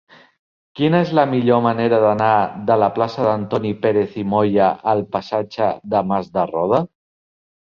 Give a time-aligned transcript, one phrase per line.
[0.77, 2.31] Quina és la millor manera d'anar
[2.69, 6.83] de la plaça d'Antoni Pérez i Moya al passatge de Mas de Roda?